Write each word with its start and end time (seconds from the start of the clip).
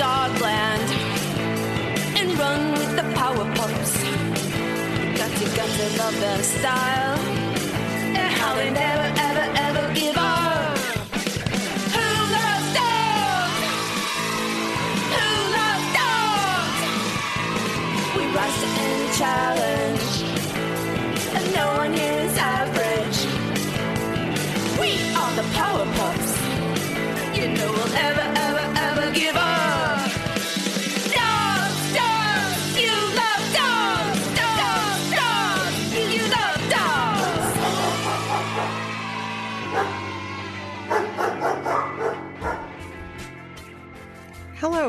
Dogland 0.00 0.88
and 2.16 2.38
run 2.38 2.72
with 2.72 2.96
the 2.96 3.02
power. 3.14 3.44
You 3.44 5.16
got 5.16 5.30
to, 5.30 5.44
got 5.54 5.68
to 5.68 5.98
love 5.98 6.20
their 6.20 6.42
style 6.42 7.39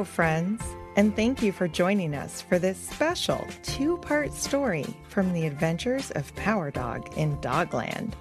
Friends, 0.03 0.63
and 0.95 1.15
thank 1.15 1.41
you 1.41 1.51
for 1.51 1.67
joining 1.67 2.13
us 2.15 2.41
for 2.41 2.59
this 2.59 2.77
special 2.77 3.47
two 3.63 3.97
part 3.97 4.33
story 4.33 4.85
from 5.09 5.33
the 5.33 5.45
adventures 5.45 6.11
of 6.11 6.35
Power 6.35 6.71
Dog 6.71 7.17
in 7.17 7.37
Dogland. 7.37 8.13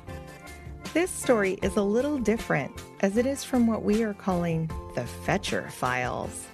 This 0.93 1.11
story 1.11 1.59
is 1.63 1.77
a 1.77 1.83
little 1.83 2.19
different 2.19 2.73
as 3.01 3.17
it 3.17 3.27
is 3.27 3.45
from 3.45 3.67
what 3.67 3.83
we 3.83 4.03
are 4.03 4.15
calling 4.15 4.71
the 4.95 5.07
Fetcher 5.07 5.69
Files. 5.71 6.47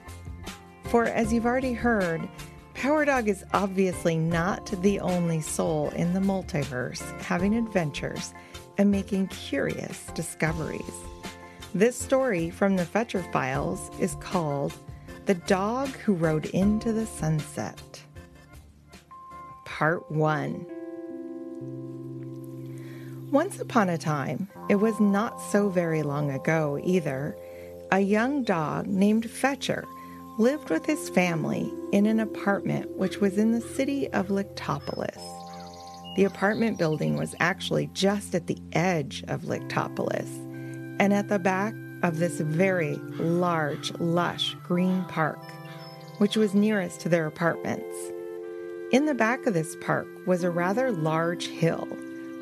For 0.84 1.04
as 1.04 1.32
you've 1.32 1.46
already 1.46 1.72
heard, 1.72 2.28
Power 2.74 3.04
Dog 3.04 3.28
is 3.28 3.44
obviously 3.52 4.16
not 4.16 4.66
the 4.82 5.00
only 5.00 5.40
soul 5.40 5.90
in 5.90 6.12
the 6.12 6.20
multiverse 6.20 7.02
having 7.20 7.54
adventures 7.54 8.34
and 8.78 8.90
making 8.90 9.28
curious 9.28 10.06
discoveries. 10.14 10.82
This 11.74 11.98
story 11.98 12.50
from 12.50 12.76
the 12.76 12.84
Fetcher 12.84 13.22
Files 13.32 13.90
is 13.98 14.14
called 14.16 14.72
The 15.26 15.34
Dog 15.34 15.88
Who 15.88 16.14
Rode 16.14 16.46
into 16.46 16.92
the 16.92 17.04
Sunset. 17.04 18.00
Part 19.64 20.08
1 20.08 20.66
Once 23.32 23.58
upon 23.58 23.88
a 23.88 23.98
time, 23.98 24.48
it 24.68 24.76
was 24.76 25.00
not 25.00 25.40
so 25.40 25.68
very 25.68 26.04
long 26.04 26.30
ago 26.30 26.78
either, 26.84 27.36
a 27.90 27.98
young 27.98 28.44
dog 28.44 28.86
named 28.86 29.28
Fetcher 29.28 29.84
lived 30.38 30.70
with 30.70 30.86
his 30.86 31.08
family 31.08 31.74
in 31.90 32.06
an 32.06 32.20
apartment 32.20 32.88
which 32.96 33.20
was 33.20 33.36
in 33.36 33.50
the 33.50 33.60
city 33.60 34.06
of 34.12 34.28
Lictopolis. 34.28 35.18
The 36.14 36.22
apartment 36.22 36.78
building 36.78 37.16
was 37.16 37.34
actually 37.40 37.90
just 37.94 38.32
at 38.36 38.46
the 38.46 38.62
edge 38.74 39.24
of 39.26 39.42
Lictopolis 39.42 40.28
and 41.00 41.12
at 41.12 41.28
the 41.28 41.40
back 41.40 41.74
of 42.06 42.18
this 42.18 42.38
very 42.38 42.94
large, 43.18 43.92
lush 43.98 44.54
green 44.62 45.04
park, 45.06 45.40
which 46.18 46.36
was 46.36 46.54
nearest 46.54 47.00
to 47.00 47.08
their 47.08 47.26
apartments. 47.26 47.96
In 48.92 49.06
the 49.06 49.14
back 49.14 49.44
of 49.46 49.54
this 49.54 49.74
park 49.80 50.06
was 50.24 50.44
a 50.44 50.50
rather 50.50 50.92
large 50.92 51.48
hill, 51.48 51.86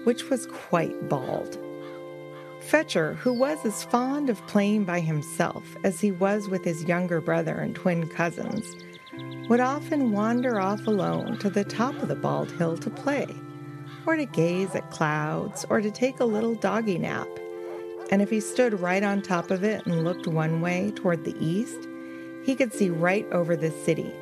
which 0.05 0.29
was 0.29 0.47
quite 0.47 1.09
bald. 1.09 1.59
Fetcher, 2.61 3.15
who 3.15 3.33
was 3.33 3.65
as 3.65 3.85
fond 3.85 4.29
of 4.29 4.47
playing 4.47 4.85
by 4.85 5.01
himself 5.01 5.65
as 5.83 5.99
he 5.99 6.13
was 6.13 6.47
with 6.47 6.63
his 6.63 6.85
younger 6.85 7.23
brother 7.23 7.55
and 7.55 7.75
twin 7.75 8.07
cousins, 8.07 8.77
would 9.49 9.61
often 9.61 10.13
wander 10.13 10.61
off 10.61 10.87
alone 10.87 11.39
to 11.39 11.49
the 11.49 11.65
top 11.65 11.95
of 12.03 12.09
the 12.09 12.15
bald 12.15 12.53
hill 12.53 12.77
to 12.77 12.91
play, 12.91 13.27
or 14.07 14.17
to 14.17 14.27
gaze 14.27 14.75
at 14.75 14.91
clouds, 14.91 15.65
or 15.71 15.81
to 15.81 15.91
take 15.91 16.21
a 16.21 16.25
little 16.25 16.55
doggy 16.55 16.99
nap. 16.99 17.29
And 18.11 18.21
if 18.23 18.31
he 18.31 18.41
stood 18.41 18.81
right 18.81 19.03
on 19.03 19.23
top 19.23 19.51
of 19.51 19.65
it 19.65 19.87
and 19.87 20.05
looked 20.05 20.27
one 20.27 20.61
way 20.61 20.93
toward 20.95 21.25
the 21.25 21.37
east, 21.45 21.89
he 22.45 22.55
could 22.55 22.73
see 22.73 22.91
right 22.91 23.27
over 23.33 23.57
the 23.57 23.71
city, 23.71 24.13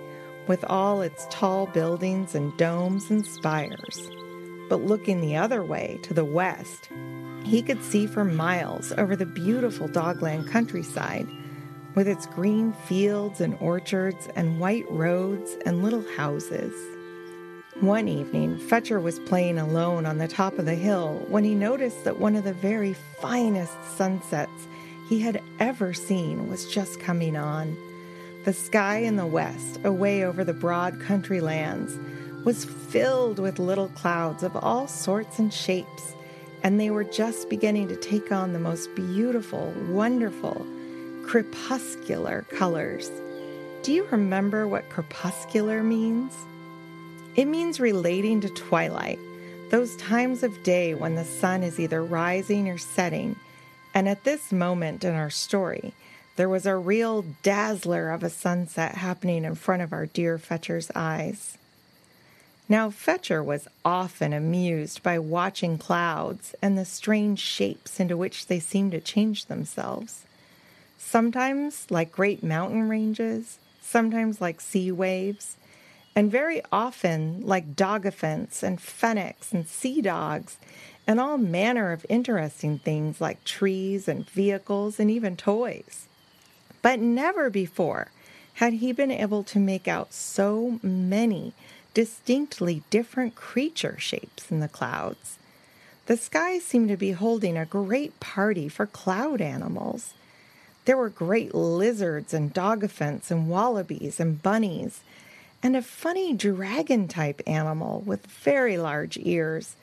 with 0.47 0.65
all 0.65 1.03
its 1.03 1.27
tall 1.31 1.67
buildings 1.67 2.35
and 2.35 2.57
domes 2.57 3.11
and 3.11 3.27
spires. 3.27 4.11
But 4.69 4.83
looking 4.83 5.21
the 5.21 5.37
other 5.37 5.63
way 5.63 5.99
to 6.05 6.15
the 6.15 6.25
west, 6.25 6.89
he 7.45 7.61
could 7.63 7.83
see 7.83 8.07
for 8.07 8.25
miles 8.25 8.93
over 8.97 9.17
the 9.17 9.27
beautiful 9.27 9.89
Dogland 9.89 10.49
countryside 10.51 11.29
with 11.95 12.09
its 12.09 12.27
green 12.27 12.73
fields 12.73 13.41
and 13.41 13.57
orchards 13.61 14.29
and 14.35 14.59
white 14.61 14.91
roads 14.91 15.57
and 15.67 15.83
little 15.83 16.05
houses. 16.17 16.73
One 17.81 18.07
evening, 18.07 18.59
Fetcher 18.59 19.01
was 19.01 19.19
playing 19.19 19.59
alone 19.59 20.05
on 20.05 20.19
the 20.19 20.29
top 20.29 20.59
of 20.59 20.67
the 20.67 20.75
hill 20.75 21.25
when 21.29 21.43
he 21.43 21.55
noticed 21.55 22.05
that 22.05 22.21
one 22.21 22.37
of 22.37 22.45
the 22.45 22.53
very 22.53 22.93
finest 22.93 23.73
sunsets 23.97 24.69
he 25.09 25.21
had 25.21 25.43
ever 25.59 25.95
seen 25.95 26.49
was 26.49 26.73
just 26.73 27.01
coming 27.01 27.35
on. 27.35 27.77
The 28.45 28.53
sky 28.53 28.99
in 28.99 29.17
the 29.17 29.27
west, 29.27 29.81
away 29.85 30.23
over 30.23 30.45
the 30.45 30.53
broad 30.53 31.01
country 31.01 31.41
lands, 31.41 31.99
was 32.45 32.67
filled 32.67 33.39
with 33.39 33.59
little 33.59 33.89
clouds 33.89 34.43
of 34.43 34.55
all 34.55 34.87
sorts 34.87 35.39
and 35.39 35.53
shapes, 35.53 36.15
and 36.63 36.79
they 36.79 36.91
were 36.91 37.05
just 37.05 37.49
beginning 37.49 37.89
to 37.89 37.97
take 37.97 38.31
on 38.31 38.53
the 38.53 38.59
most 38.59 38.95
beautiful, 38.95 39.73
wonderful, 39.89 40.67
crepuscular 41.25 42.45
colors. 42.51 43.11
Do 43.83 43.93
you 43.93 44.05
remember 44.11 44.69
what 44.69 44.91
crepuscular 44.91 45.83
means? 45.83 46.37
It 47.35 47.47
means 47.47 47.81
relating 47.81 48.43
to 48.43 48.51
twilight, 48.51 49.19
those 49.71 49.97
times 49.97 50.43
of 50.43 50.63
day 50.63 50.93
when 50.95 51.15
the 51.15 51.25
sun 51.25 51.63
is 51.63 51.81
either 51.81 52.03
rising 52.03 52.69
or 52.69 52.77
setting. 52.77 53.37
And 53.95 54.07
at 54.07 54.25
this 54.25 54.53
moment 54.53 55.03
in 55.03 55.15
our 55.15 55.31
story, 55.31 55.95
there 56.37 56.49
was 56.49 56.67
a 56.67 56.77
real 56.77 57.25
dazzler 57.43 58.11
of 58.11 58.23
a 58.23 58.31
sunset 58.31 58.97
happening 58.97 59.45
in 59.45 59.55
front 59.55 59.83
of 59.83 59.93
our 59.95 60.07
dear 60.07 60.37
Fetcher's 60.39 60.91
eyes. 60.95 61.57
Now, 62.69 62.91
Fetcher 62.91 63.43
was 63.43 63.69
often 63.85 64.33
amused 64.33 65.03
by 65.03 65.19
watching 65.19 65.79
clouds 65.79 66.55
and 66.63 66.77
the 66.77 66.85
strange 66.85 67.39
shapes 67.39 67.99
into 67.99 68.17
which 68.17 68.47
they 68.47 68.61
seemed 68.61 68.93
to 68.93 69.01
change 69.01 69.47
themselves. 69.47 70.25
Sometimes 70.99 71.87
like 71.91 72.13
great 72.13 72.43
mountain 72.43 72.89
ranges, 72.89 73.59
sometimes 73.83 74.41
like 74.41 74.61
sea 74.61 74.93
waves, 74.93 75.57
and 76.15 76.31
very 76.31 76.63
often 76.71 77.41
like 77.47 77.75
dogophants 77.75 78.63
and 78.63 78.81
fennecs 78.81 79.53
and 79.53 79.67
sea 79.67 80.01
dogs, 80.01 80.57
and 81.07 81.19
all 81.19 81.39
manner 81.39 81.93
of 81.93 82.07
interesting 82.09 82.79
things 82.79 83.21
like 83.21 83.43
trees 83.45 84.07
and 84.07 84.29
vehicles 84.31 85.01
and 85.01 85.11
even 85.11 85.37
toys. 85.37 86.07
But 86.81 87.01
never 87.01 87.51
before 87.51 88.09
had 88.55 88.75
he 88.75 88.93
been 88.93 89.11
able 89.11 89.43
to 89.45 89.59
make 89.59 89.89
out 89.89 90.13
so 90.13 90.79
many 90.83 91.55
distinctly 91.95 92.83
different 92.91 93.35
creature 93.35 93.97
shapes 93.99 94.51
in 94.51 94.61
the 94.61 94.69
clouds. 94.69 95.39
The 96.07 96.17
sky 96.17 96.59
seemed 96.59 96.89
to 96.89 96.97
be 96.97 97.13
holding 97.13 97.57
a 97.57 97.65
great 97.65 98.19
party 98.21 98.69
for 98.69 98.87
cloud 98.87 99.41
animals. 99.41 100.15
There 100.85 100.97
were 100.97 101.09
great 101.09 101.55
lizards 101.55 102.35
and 102.35 102.53
dogophants 102.53 103.31
and 103.31 103.49
wallabies 103.49 104.19
and 104.19 104.43
bunnies, 104.43 105.01
and 105.63 105.77
a 105.77 105.83
funny 105.83 106.35
dragon 106.35 107.07
type 107.09 107.41
animal 107.47 108.03
with 108.05 108.27
very 108.27 108.77
large 108.77 109.17
ears, 109.19 109.77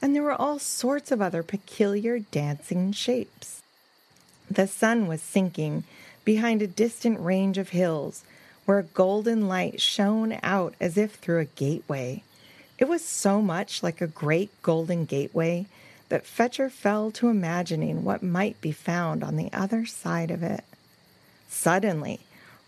and 0.00 0.14
there 0.14 0.22
were 0.22 0.40
all 0.40 0.58
sorts 0.58 1.10
of 1.10 1.20
other 1.20 1.42
peculiar 1.42 2.18
dancing 2.18 2.92
shapes. 2.92 3.62
The 4.50 4.66
sun 4.66 5.06
was 5.06 5.22
sinking 5.22 5.84
behind 6.24 6.62
a 6.62 6.66
distant 6.66 7.20
range 7.20 7.58
of 7.58 7.70
hills 7.70 8.22
where 8.64 8.78
a 8.78 8.84
golden 8.84 9.48
light 9.48 9.80
shone 9.80 10.38
out 10.42 10.74
as 10.80 10.96
if 10.96 11.14
through 11.14 11.40
a 11.40 11.44
gateway. 11.44 12.22
It 12.78 12.88
was 12.88 13.04
so 13.04 13.42
much 13.42 13.82
like 13.82 14.00
a 14.00 14.06
great 14.06 14.50
golden 14.62 15.04
gateway 15.04 15.66
that 16.08 16.26
Fetcher 16.26 16.70
fell 16.70 17.10
to 17.12 17.28
imagining 17.28 18.04
what 18.04 18.22
might 18.22 18.60
be 18.60 18.72
found 18.72 19.22
on 19.22 19.36
the 19.36 19.52
other 19.52 19.86
side 19.86 20.30
of 20.30 20.42
it. 20.42 20.64
Suddenly, 21.48 22.20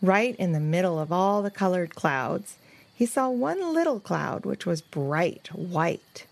right 0.03 0.37
in 0.37 0.53
the 0.53 0.61
middle 0.61 0.99
of 0.99 1.13
all 1.13 1.43
the 1.43 1.51
colored 1.51 1.95
clouds, 1.95 2.57
he 2.95 3.07
saw 3.07 3.29
one 3.29 3.75
little 3.75 4.01
cloud 4.01 4.45
which 4.45 4.65
was 4.65 4.81
bright 4.81 5.49
white. 5.53 6.27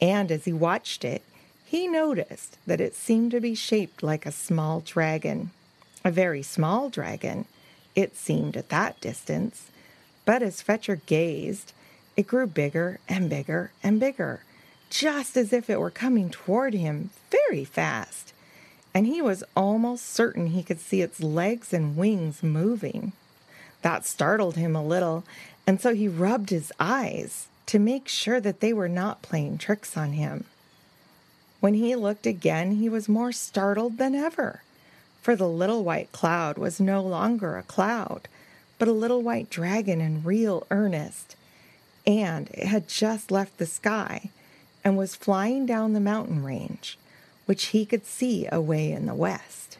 And 0.00 0.32
as 0.32 0.44
he 0.44 0.52
watched 0.52 1.04
it, 1.04 1.22
he 1.64 1.86
noticed 1.86 2.58
that 2.66 2.80
it 2.80 2.94
seemed 2.94 3.30
to 3.30 3.40
be 3.40 3.54
shaped 3.54 4.02
like 4.02 4.26
a 4.26 4.32
small 4.32 4.80
dragon. 4.80 5.50
A 6.04 6.10
very 6.10 6.42
small 6.42 6.90
dragon, 6.90 7.46
it 7.94 8.16
seemed 8.16 8.56
at 8.56 8.68
that 8.70 9.00
distance. 9.00 9.70
But 10.24 10.42
as 10.42 10.60
Fetcher 10.60 10.96
gazed, 11.06 11.72
it 12.16 12.26
grew 12.26 12.46
bigger 12.46 12.98
and 13.08 13.30
bigger 13.30 13.70
and 13.82 13.98
bigger, 13.98 14.42
just 14.90 15.36
as 15.36 15.52
if 15.52 15.70
it 15.70 15.80
were 15.80 15.90
coming 15.90 16.30
toward 16.30 16.74
him 16.74 17.10
very 17.30 17.64
fast. 17.64 18.32
And 18.94 19.06
he 19.06 19.22
was 19.22 19.44
almost 19.56 20.06
certain 20.06 20.48
he 20.48 20.62
could 20.62 20.80
see 20.80 21.00
its 21.00 21.22
legs 21.22 21.72
and 21.72 21.96
wings 21.96 22.42
moving. 22.42 23.12
That 23.82 24.04
startled 24.04 24.56
him 24.56 24.76
a 24.76 24.84
little, 24.84 25.24
and 25.66 25.80
so 25.80 25.94
he 25.94 26.08
rubbed 26.08 26.50
his 26.50 26.72
eyes 26.78 27.46
to 27.66 27.78
make 27.78 28.08
sure 28.08 28.40
that 28.40 28.60
they 28.60 28.72
were 28.72 28.88
not 28.88 29.22
playing 29.22 29.58
tricks 29.58 29.96
on 29.96 30.12
him. 30.12 30.44
When 31.60 31.74
he 31.74 31.94
looked 31.94 32.26
again, 32.26 32.72
he 32.72 32.88
was 32.88 33.08
more 33.08 33.32
startled 33.32 33.98
than 33.98 34.14
ever, 34.14 34.62
for 35.22 35.36
the 35.36 35.48
little 35.48 35.84
white 35.84 36.10
cloud 36.12 36.58
was 36.58 36.80
no 36.80 37.00
longer 37.00 37.56
a 37.56 37.62
cloud, 37.62 38.28
but 38.78 38.88
a 38.88 38.92
little 38.92 39.22
white 39.22 39.48
dragon 39.48 40.00
in 40.00 40.24
real 40.24 40.66
earnest, 40.70 41.36
and 42.04 42.48
it 42.50 42.66
had 42.66 42.88
just 42.88 43.30
left 43.30 43.58
the 43.58 43.66
sky 43.66 44.30
and 44.84 44.96
was 44.96 45.14
flying 45.14 45.64
down 45.64 45.92
the 45.92 46.00
mountain 46.00 46.42
range, 46.42 46.98
which 47.46 47.66
he 47.66 47.84
could 47.84 48.06
see 48.06 48.46
away 48.50 48.92
in 48.92 49.06
the 49.06 49.14
west. 49.14 49.78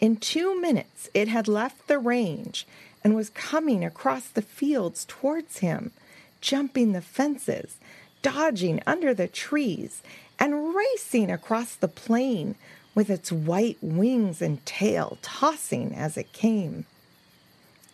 In 0.00 0.16
two 0.16 0.60
minutes, 0.60 1.08
it 1.14 1.28
had 1.28 1.46
left 1.46 1.86
the 1.86 1.98
range 1.98 2.66
and 3.04 3.14
was 3.14 3.30
coming 3.30 3.84
across 3.84 4.28
the 4.28 4.42
fields 4.42 5.04
towards 5.06 5.58
him, 5.58 5.92
jumping 6.40 6.92
the 6.92 7.00
fences, 7.00 7.76
dodging 8.20 8.82
under 8.86 9.14
the 9.14 9.28
trees, 9.28 10.02
and 10.38 10.74
racing 10.74 11.30
across 11.30 11.74
the 11.74 11.88
plain 11.88 12.56
with 12.94 13.08
its 13.10 13.32
white 13.32 13.78
wings 13.80 14.42
and 14.42 14.64
tail 14.66 15.18
tossing 15.22 15.94
as 15.94 16.16
it 16.16 16.32
came. 16.32 16.84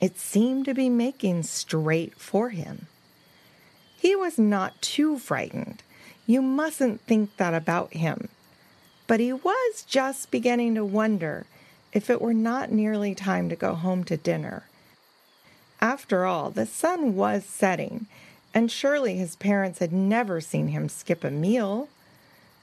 It 0.01 0.19
seemed 0.19 0.65
to 0.67 0.75
be 0.75 0.89
making 0.89 1.43
straight 1.43 2.15
for 2.15 2.51
him. 2.51 2.87
He 3.97 4.15
was 4.15 4.39
not 4.39 4.81
too 4.81 5.19
frightened. 5.19 5.83
You 6.27 6.41
mustn't 6.41 7.01
think 7.03 7.37
that 7.37 7.55
about 7.55 7.93
him. 7.95 8.29
But 9.09 9.19
he 9.19 9.33
was 9.33 9.83
just 9.89 10.31
beginning 10.31 10.77
to 10.77 10.85
wonder 10.85 11.47
if 11.93 12.09
it 12.09 12.23
were 12.23 12.35
not 12.35 12.71
nearly 12.71 13.15
time 13.15 13.49
to 13.49 13.57
go 13.57 13.75
home 13.75 14.05
to 14.05 14.17
dinner. 14.17 14.69
After 15.81 16.25
all, 16.27 16.51
the 16.51 16.67
sun 16.67 17.17
was 17.17 17.45
setting, 17.45 18.07
and 18.53 18.71
surely 18.71 19.17
his 19.17 19.35
parents 19.35 19.79
had 19.79 19.93
never 19.93 20.41
seen 20.41 20.69
him 20.69 20.89
skip 20.89 21.25
a 21.25 21.31
meal. 21.31 21.89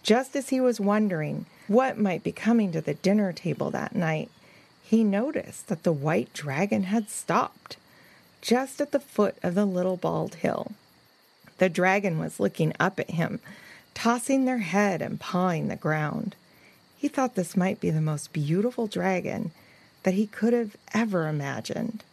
Just 0.03 0.36
as 0.36 0.50
he 0.50 0.62
was 0.62 0.80
wondering 0.80 1.47
what 1.68 1.97
might 1.97 2.24
be 2.24 2.31
coming 2.31 2.71
to 2.71 2.81
the 2.81 2.94
dinner 2.94 3.33
table 3.33 3.71
that 3.71 3.95
night, 3.95 4.30
he 4.83 5.03
noticed 5.03 5.68
that 5.68 5.81
the 5.81 5.91
white 5.91 6.31
dragon 6.31 6.83
had 6.83 7.09
stopped 7.09 7.77
just 8.41 8.80
at 8.80 8.91
the 8.91 9.00
foot 9.00 9.36
of 9.41 9.56
the 9.56 9.65
little 9.65 9.98
bald 9.98 10.36
hill. 10.36 10.74
The 11.57 11.69
dragon 11.69 12.19
was 12.19 12.39
looking 12.39 12.74
up 12.80 13.00
at 13.00 13.09
him, 13.09 13.39
tossing 13.95 14.45
their 14.45 14.59
head 14.59 15.01
and 15.01 15.19
pawing 15.19 15.68
the 15.68 15.75
ground. 15.75 16.36
He 16.95 17.07
thought 17.07 17.33
this 17.33 17.57
might 17.57 17.80
be 17.80 17.89
the 17.89 18.01
most 18.01 18.31
beautiful 18.31 18.86
dragon 18.86 19.50
that 20.03 20.13
he 20.13 20.27
could 20.27 20.53
have 20.53 20.77
ever 20.94 21.27
imagined. 21.27 22.03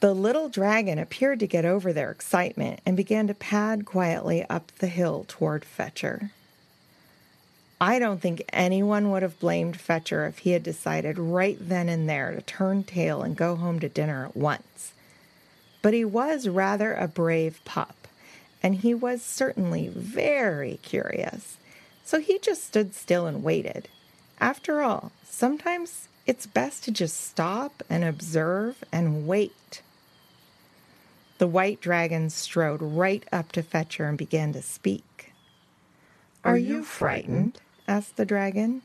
The 0.00 0.12
little 0.12 0.48
dragon 0.48 0.98
appeared 0.98 1.40
to 1.40 1.46
get 1.46 1.64
over 1.64 1.92
their 1.92 2.10
excitement 2.10 2.80
and 2.84 2.96
began 2.96 3.28
to 3.28 3.34
pad 3.34 3.86
quietly 3.86 4.44
up 4.50 4.72
the 4.78 4.88
hill 4.88 5.24
toward 5.28 5.64
Fetcher. 5.64 6.32
I 7.80 7.98
don't 7.98 8.20
think 8.20 8.42
anyone 8.52 9.10
would 9.10 9.22
have 9.22 9.38
blamed 9.38 9.80
Fetcher 9.80 10.26
if 10.26 10.38
he 10.38 10.50
had 10.50 10.62
decided 10.62 11.18
right 11.18 11.56
then 11.60 11.88
and 11.88 12.08
there 12.08 12.32
to 12.32 12.42
turn 12.42 12.84
tail 12.84 13.22
and 13.22 13.36
go 13.36 13.56
home 13.56 13.80
to 13.80 13.88
dinner 13.88 14.26
at 14.26 14.36
once. 14.36 14.92
But 15.82 15.94
he 15.94 16.04
was 16.04 16.48
rather 16.48 16.94
a 16.94 17.08
brave 17.08 17.60
pup, 17.64 18.03
and 18.64 18.76
he 18.76 18.94
was 18.94 19.22
certainly 19.22 19.88
very 19.88 20.78
curious. 20.82 21.58
So 22.02 22.18
he 22.18 22.38
just 22.38 22.64
stood 22.64 22.94
still 22.94 23.26
and 23.26 23.44
waited. 23.44 23.88
After 24.40 24.80
all, 24.80 25.12
sometimes 25.22 26.08
it's 26.26 26.46
best 26.46 26.82
to 26.84 26.90
just 26.90 27.20
stop 27.20 27.82
and 27.90 28.02
observe 28.02 28.82
and 28.90 29.26
wait. 29.28 29.82
The 31.36 31.46
white 31.46 31.82
dragon 31.82 32.30
strode 32.30 32.80
right 32.80 33.22
up 33.30 33.52
to 33.52 33.62
Fetcher 33.62 34.08
and 34.08 34.16
began 34.16 34.54
to 34.54 34.62
speak. 34.62 35.32
Are 36.42 36.56
you 36.56 36.84
frightened? 36.84 37.60
asked 37.86 38.16
the 38.16 38.24
dragon. 38.24 38.80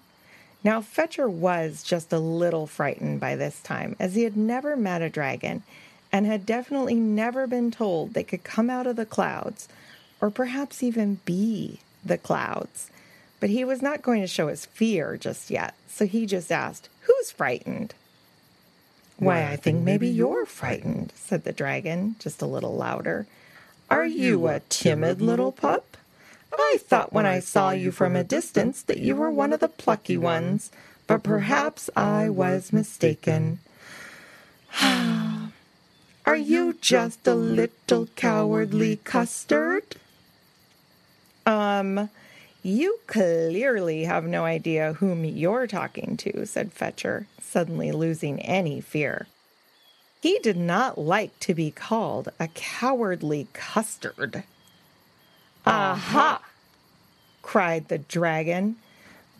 Now, 0.61 0.81
Fetcher 0.81 1.29
was 1.29 1.83
just 1.83 2.11
a 2.11 2.19
little 2.19 2.67
frightened 2.67 3.21
by 3.21 3.37
this 3.37 3.61
time, 3.61 3.95
as 3.97 4.15
he 4.15 4.23
had 4.23 4.35
never 4.35 4.75
met 4.75 5.01
a 5.01 5.09
dragon 5.09 5.63
and 6.11 6.25
had 6.25 6.45
definitely 6.45 6.95
never 6.95 7.47
been 7.47 7.71
told 7.71 8.13
they 8.13 8.23
could 8.23 8.43
come 8.43 8.69
out 8.69 8.87
of 8.87 8.95
the 8.95 9.05
clouds, 9.05 9.67
or 10.21 10.29
perhaps 10.29 10.81
even 10.83 11.19
be 11.25 11.79
the 12.03 12.17
clouds. 12.17 12.89
But 13.39 13.49
he 13.49 13.63
was 13.63 13.81
not 13.81 14.01
going 14.01 14.21
to 14.21 14.27
show 14.27 14.47
his 14.47 14.65
fear 14.65 15.17
just 15.17 15.49
yet, 15.49 15.75
so 15.87 16.05
he 16.05 16.25
just 16.25 16.51
asked, 16.51 16.89
Who's 17.01 17.31
frightened? 17.31 17.93
Why, 19.17 19.45
I 19.45 19.55
think 19.55 19.83
maybe 19.83 20.07
you're 20.07 20.45
frightened, 20.45 21.13
said 21.15 21.43
the 21.43 21.51
dragon, 21.51 22.15
just 22.19 22.41
a 22.41 22.47
little 22.47 22.75
louder. 22.75 23.27
Are 23.89 24.05
you 24.05 24.47
a 24.47 24.61
timid 24.69 25.21
little 25.21 25.51
pup? 25.51 25.97
I 26.53 26.77
thought 26.81 27.13
when 27.13 27.25
I 27.25 27.39
saw 27.39 27.71
you 27.71 27.91
from 27.91 28.15
a 28.15 28.23
distance 28.23 28.81
that 28.83 28.99
you 28.99 29.15
were 29.15 29.31
one 29.31 29.53
of 29.53 29.59
the 29.59 29.67
plucky 29.67 30.17
ones, 30.17 30.71
but 31.07 31.23
perhaps 31.23 31.89
I 31.95 32.29
was 32.29 32.73
mistaken. 32.73 33.59
Are 36.29 36.35
you 36.35 36.73
just 36.79 37.25
a 37.25 37.33
little 37.33 38.05
cowardly 38.15 38.97
custard? 38.97 39.95
Um, 41.43 42.11
you 42.61 42.99
clearly 43.07 44.03
have 44.03 44.25
no 44.25 44.45
idea 44.45 44.93
whom 44.93 45.25
you're 45.25 45.65
talking 45.65 46.17
to, 46.17 46.45
said 46.45 46.71
Fetcher, 46.71 47.25
suddenly 47.41 47.91
losing 47.91 48.39
any 48.41 48.79
fear. 48.79 49.25
He 50.21 50.37
did 50.37 50.55
not 50.55 50.99
like 50.99 51.39
to 51.39 51.55
be 51.55 51.71
called 51.71 52.29
a 52.39 52.47
cowardly 52.49 53.47
custard. 53.53 54.43
Aha! 55.65 56.43
cried 57.41 57.87
the 57.87 57.97
dragon. 57.97 58.75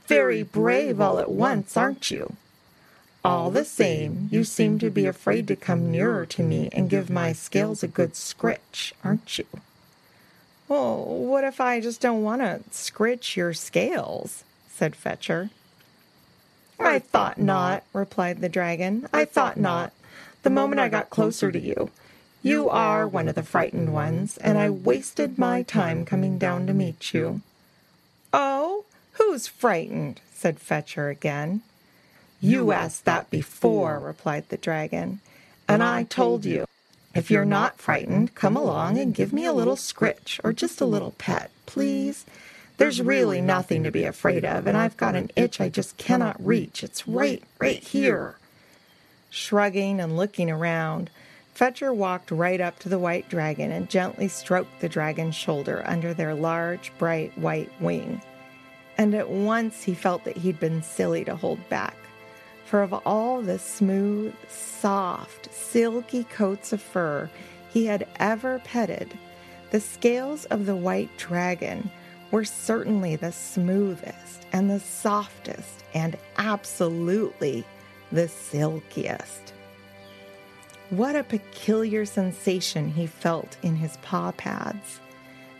Very 0.07 0.42
brave 0.42 1.00
all 1.00 1.19
at 1.19 1.30
once, 1.30 1.77
aren't 1.77 2.09
you? 2.09 2.35
All 3.24 3.51
the 3.51 3.66
same, 3.66 4.30
you 4.31 4.45
seem 4.45 4.80
to 4.80 4.89
be 4.89 5.06
afraid 5.06 5.48
to 5.50 5.56
come 5.57 5.92
nearer 5.92 6.25
to 6.27 6.42
me 6.42 6.69
and 6.71 6.89
give 6.89 7.10
my 7.10 7.33
scales 7.33 7.83
a 7.83 7.88
good 7.88 8.16
scritch, 8.16 8.94
aren't 9.04 9.38
you? 9.38 9.45
Well, 10.69 11.04
what 11.04 11.44
if 11.44 11.60
I 11.60 11.81
just 11.81 12.00
don't 12.00 12.24
want 12.24 12.42
to 12.42 12.62
scritch 12.71 13.36
your 13.36 13.54
scales? 13.54 14.44
said 14.69 14.95
Fetcher. 14.95 15.50
I 16.80 17.00
thought 17.00 17.38
not, 17.38 17.83
replied 17.92 18.39
the 18.39 18.48
dragon. 18.48 19.09
I 19.11 19.26
thought 19.26 19.57
not. 19.57 19.92
The 20.44 20.49
moment 20.49 20.80
I 20.80 20.88
got 20.88 21.09
closer 21.09 21.52
to 21.52 21.59
you. 21.59 21.92
You 22.42 22.69
are 22.69 23.06
one 23.06 23.28
of 23.28 23.35
the 23.35 23.44
frightened 23.44 23.92
ones, 23.92 24.38
and 24.38 24.57
I 24.57 24.69
wasted 24.69 25.38
my 25.38 25.61
time 25.64 26.06
coming 26.06 26.38
down 26.38 26.68
to 26.68 26.73
meet 26.73 27.14
you. 27.14 27.42
Oh, 28.31 28.85
who's 29.14 29.47
frightened? 29.47 30.21
said 30.33 30.57
Fetcher 30.57 31.09
again. 31.09 31.64
You 32.41 32.71
asked 32.71 33.05
that 33.05 33.29
before, 33.29 33.99
replied 33.99 34.47
the 34.47 34.57
dragon, 34.57 35.19
and 35.67 35.83
I 35.83 36.03
told 36.03 36.45
you. 36.45 36.65
If 37.13 37.29
you're 37.29 37.43
not 37.43 37.81
frightened, 37.81 38.35
come 38.35 38.55
along 38.55 38.97
and 38.97 39.15
give 39.15 39.33
me 39.33 39.45
a 39.45 39.53
little 39.53 39.75
scritch 39.75 40.39
or 40.43 40.53
just 40.53 40.79
a 40.79 40.85
little 40.85 41.15
pet, 41.17 41.51
please. 41.65 42.25
There's 42.77 43.01
really 43.01 43.41
nothing 43.41 43.83
to 43.83 43.91
be 43.91 44.05
afraid 44.05 44.45
of, 44.45 44.67
and 44.67 44.77
I've 44.77 44.95
got 44.95 45.15
an 45.15 45.31
itch 45.35 45.59
I 45.59 45.67
just 45.67 45.97
cannot 45.97 46.43
reach. 46.43 46.81
It's 46.81 47.07
right, 47.07 47.43
right 47.59 47.83
here. 47.83 48.37
Shrugging 49.29 49.99
and 49.99 50.15
looking 50.15 50.49
around, 50.49 51.09
Fetcher 51.53 51.93
walked 51.93 52.31
right 52.31 52.61
up 52.61 52.79
to 52.79 52.89
the 52.89 52.99
white 52.99 53.27
dragon 53.27 53.69
and 53.69 53.89
gently 53.89 54.29
stroked 54.29 54.79
the 54.79 54.87
dragon's 54.87 55.35
shoulder 55.35 55.83
under 55.85 56.13
their 56.13 56.33
large, 56.33 56.93
bright 56.97 57.37
white 57.37 57.71
wing. 57.81 58.21
And 58.97 59.13
at 59.13 59.29
once 59.29 59.83
he 59.83 59.93
felt 59.93 60.23
that 60.23 60.37
he'd 60.37 60.59
been 60.59 60.81
silly 60.83 61.25
to 61.25 61.35
hold 61.35 61.67
back. 61.67 61.97
For 62.69 62.83
of 62.83 62.94
all 63.04 63.42
the 63.42 63.57
smooth, 63.57 64.35
soft, 64.47 65.52
silky 65.52 66.23
coats 66.26 66.71
of 66.71 66.80
fur 66.80 67.28
he 67.73 67.88
had 67.88 68.07
ever 68.19 68.59
petted, 68.64 69.18
the 69.71 69.80
scales 69.80 70.45
of 70.45 70.68
the 70.68 70.76
white 70.76 71.09
dragon 71.18 71.90
were 72.30 72.45
certainly 72.45 73.16
the 73.16 73.31
smoothest 73.31 74.45
and 74.54 74.69
the 74.69 74.80
softest 74.80 75.83
and 75.95 76.16
absolutely 76.38 77.66
the 78.11 78.28
silkiest. 78.28 79.52
What 80.92 81.16
a 81.16 81.23
peculiar 81.23 82.06
sensation 82.06 82.92
he 82.92 83.07
felt 83.07 83.57
in 83.64 83.78
his 83.78 83.97
paw 84.04 84.31
pads, 84.33 84.99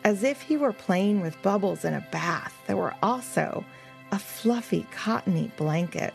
as 0.04 0.22
if 0.22 0.44
he 0.44 0.58
were 0.58 0.74
playing 0.74 1.22
with 1.22 1.42
bubbles 1.42 1.86
in 1.86 1.96
a 1.96 2.08
bath 2.12 2.54
that 2.68 2.78
were 2.78 2.94
also 3.02 3.66
a 4.12 4.20
fluffy, 4.20 4.86
cottony 4.92 5.52
blanket. 5.58 6.14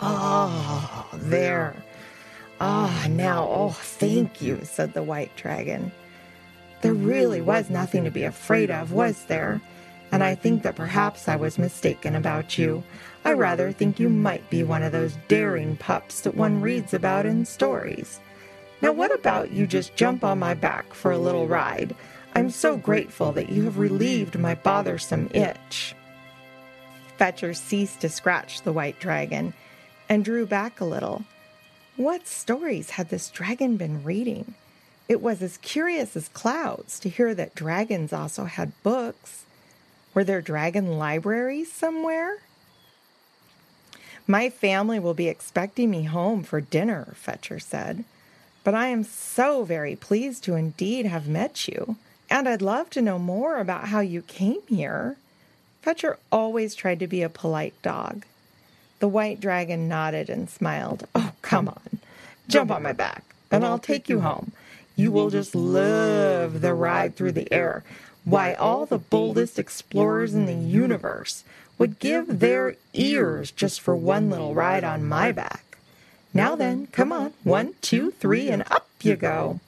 Ah, 0.00 1.08
oh, 1.12 1.16
there. 1.16 1.74
Ah, 2.60 3.06
now, 3.10 3.48
oh, 3.48 3.70
thank 3.70 4.40
you, 4.40 4.60
said 4.64 4.92
the 4.92 5.02
white 5.02 5.34
dragon. 5.36 5.92
There 6.82 6.94
really 6.94 7.40
was 7.40 7.70
nothing 7.70 8.04
to 8.04 8.10
be 8.10 8.24
afraid 8.24 8.70
of, 8.70 8.92
was 8.92 9.24
there? 9.24 9.60
and 10.14 10.22
I 10.22 10.36
think 10.36 10.62
that 10.62 10.76
perhaps 10.76 11.26
I 11.26 11.34
was 11.34 11.58
mistaken 11.58 12.14
about 12.14 12.56
you. 12.56 12.84
I 13.24 13.32
rather 13.32 13.72
think 13.72 13.98
you 13.98 14.08
might 14.08 14.48
be 14.48 14.62
one 14.62 14.84
of 14.84 14.92
those 14.92 15.18
daring 15.26 15.76
pups 15.76 16.20
that 16.20 16.36
one 16.36 16.60
reads 16.60 16.94
about 16.94 17.26
in 17.26 17.44
stories. 17.44 18.20
Now, 18.80 18.92
what 18.92 19.12
about 19.12 19.50
you 19.50 19.66
just 19.66 19.96
jump 19.96 20.22
on 20.22 20.38
my 20.38 20.54
back 20.54 20.94
for 20.94 21.10
a 21.10 21.18
little 21.18 21.48
ride? 21.48 21.96
I'm 22.36 22.50
so 22.50 22.76
grateful 22.76 23.32
that 23.32 23.48
you 23.48 23.64
have 23.64 23.78
relieved 23.78 24.38
my 24.38 24.54
bothersome 24.54 25.30
itch. 25.34 25.96
Fetcher 27.16 27.52
ceased 27.52 28.00
to 28.02 28.08
scratch 28.08 28.62
the 28.62 28.72
white 28.72 29.00
dragon 29.00 29.52
and 30.08 30.24
drew 30.24 30.46
back 30.46 30.80
a 30.80 30.84
little. 30.84 31.24
What 31.96 32.26
stories 32.26 32.90
had 32.90 33.08
this 33.08 33.30
dragon 33.30 33.76
been 33.76 34.02
reading? 34.02 34.54
It 35.08 35.22
was 35.22 35.42
as 35.42 35.58
curious 35.58 36.16
as 36.16 36.28
clouds 36.28 36.98
to 37.00 37.08
hear 37.08 37.34
that 37.34 37.54
dragons 37.54 38.12
also 38.12 38.44
had 38.44 38.72
books. 38.82 39.44
Were 40.14 40.24
there 40.24 40.40
dragon 40.40 40.98
libraries 40.98 41.70
somewhere? 41.70 42.38
My 44.26 44.48
family 44.48 44.98
will 44.98 45.14
be 45.14 45.28
expecting 45.28 45.90
me 45.90 46.04
home 46.04 46.42
for 46.42 46.60
dinner, 46.60 47.12
Fetcher 47.14 47.58
said. 47.58 48.04
But 48.64 48.74
I 48.74 48.86
am 48.86 49.04
so 49.04 49.64
very 49.64 49.94
pleased 49.94 50.42
to 50.44 50.54
indeed 50.54 51.04
have 51.04 51.28
met 51.28 51.68
you, 51.68 51.96
and 52.30 52.48
I'd 52.48 52.62
love 52.62 52.88
to 52.90 53.02
know 53.02 53.18
more 53.18 53.58
about 53.58 53.88
how 53.88 54.00
you 54.00 54.22
came 54.22 54.62
here. 54.68 55.18
Fetcher 55.82 56.18
always 56.32 56.74
tried 56.74 57.00
to 57.00 57.06
be 57.06 57.20
a 57.20 57.28
polite 57.28 57.74
dog. 57.82 58.24
The 58.98 59.08
white 59.08 59.40
dragon 59.40 59.88
nodded 59.88 60.30
and 60.30 60.48
smiled. 60.48 61.06
Oh, 61.14 61.32
come 61.42 61.68
on. 61.68 61.98
Jump 62.48 62.70
on 62.70 62.82
my 62.82 62.92
back, 62.92 63.24
and 63.50 63.64
I'll 63.64 63.78
take 63.78 64.08
you 64.08 64.20
home. 64.20 64.52
You 64.96 65.10
will 65.10 65.30
just 65.30 65.54
love 65.54 66.60
the 66.60 66.74
ride 66.74 67.16
through 67.16 67.32
the 67.32 67.52
air. 67.52 67.82
Why, 68.24 68.54
all 68.54 68.86
the 68.86 68.98
boldest 68.98 69.58
explorers 69.58 70.34
in 70.34 70.46
the 70.46 70.54
universe 70.54 71.44
would 71.78 71.98
give 71.98 72.38
their 72.40 72.76
ears 72.92 73.50
just 73.50 73.80
for 73.80 73.96
one 73.96 74.30
little 74.30 74.54
ride 74.54 74.84
on 74.84 75.04
my 75.04 75.32
back. 75.32 75.78
Now 76.32 76.56
then, 76.56 76.86
come 76.88 77.12
on, 77.12 77.32
one, 77.42 77.74
two, 77.80 78.12
three, 78.12 78.48
and 78.48 78.62
up 78.70 78.88
you 79.02 79.16
go. 79.16 79.60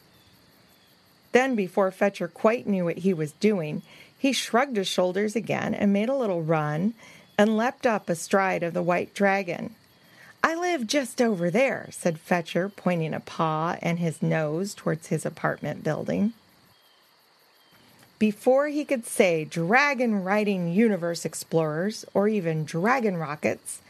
Then, 1.33 1.55
before 1.55 1.91
Fetcher 1.91 2.29
quite 2.29 2.67
knew 2.67 2.85
what 2.85 2.99
he 2.99 3.13
was 3.13 3.33
doing, 3.33 3.83
he 4.19 4.33
shrugged 4.33 4.77
his 4.77 4.89
shoulders 4.89 5.37
again 5.37 5.75
and 5.75 5.93
made 5.93 6.09
a 6.09 6.15
little 6.15 6.43
run 6.43 6.95
and 7.39 7.57
leapt 7.57 7.87
up 7.87 8.09
astride 8.09 8.63
of 8.63 8.75
the 8.75 8.83
white 8.83 9.15
dragon. 9.15 9.75
I 10.43 10.55
live 10.55 10.87
just 10.87 11.21
over 11.21 11.51
there, 11.51 11.89
said 11.91 12.21
Fetcher, 12.21 12.69
pointing 12.69 13.15
a 13.15 13.21
paw 13.21 13.77
and 13.83 13.99
his 13.99 14.23
nose 14.23 14.75
towards 14.75 15.09
his 15.09 15.27
apartment 15.27 15.83
building. 15.83 16.35
Before 18.19 18.69
he 18.69 18.85
could 18.85 19.05
say 19.05 19.45
dragon 19.45 20.23
riding 20.25 20.73
universe 20.73 21.25
explorers 21.25 22.05
or 22.15 22.29
even 22.29 22.65
dragon 22.65 23.17
rockets, 23.17 23.81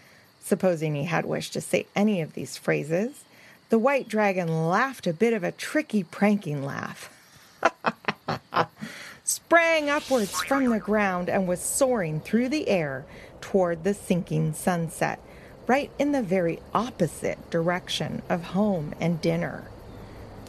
supposing 0.43 0.95
he 0.95 1.05
had 1.05 1.27
wished 1.27 1.53
to 1.53 1.61
say 1.61 1.87
any 1.95 2.21
of 2.21 2.33
these 2.33 2.57
phrases, 2.57 3.25
the 3.69 3.79
white 3.79 4.09
dragon 4.09 4.69
laughed 4.69 5.07
a 5.07 5.13
bit 5.13 5.33
of 5.33 5.45
a 5.45 5.53
tricky 5.53 6.03
pranking 6.03 6.65
laugh. 6.65 7.11
Sprang 9.29 9.91
upwards 9.91 10.41
from 10.41 10.67
the 10.67 10.79
ground 10.79 11.29
and 11.29 11.49
was 11.49 11.59
soaring 11.59 12.21
through 12.21 12.49
the 12.49 12.69
air 12.69 13.05
toward 13.41 13.83
the 13.83 13.93
sinking 13.93 14.53
sunset, 14.53 15.19
right 15.67 15.91
in 15.99 16.13
the 16.13 16.23
very 16.23 16.61
opposite 16.73 17.51
direction 17.51 18.23
of 18.29 18.45
home 18.45 18.95
and 19.01 19.21
dinner. 19.21 19.65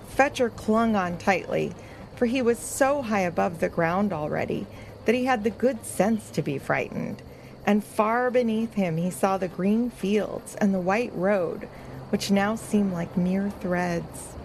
Fetcher 0.10 0.52
clung 0.52 0.96
on 0.96 1.18
tightly 1.18 1.74
for 2.16 2.28
he 2.28 2.40
was 2.40 2.60
so 2.60 3.02
high 3.02 3.22
above 3.22 3.62
the 3.62 3.68
ground 3.68 4.14
already 4.14 4.68
that 5.06 5.16
he 5.16 5.26
had 5.26 5.44
the 5.44 5.50
good 5.50 5.84
sense 5.84 6.30
to 6.30 6.44
be 6.44 6.60
frightened. 6.60 7.24
And 7.66 7.84
far 7.84 8.30
beneath 8.30 8.76
him 8.76 8.98
he 8.98 9.10
saw 9.10 9.40
the 9.40 9.48
green 9.48 9.90
fields 9.90 10.54
and 10.54 10.72
the 10.72 10.80
white 10.80 11.14
road, 11.16 11.68
which 12.10 12.30
now 12.30 12.56
seemed 12.56 12.94
like 12.94 13.18
mere 13.18 13.50
threads. 13.50 14.36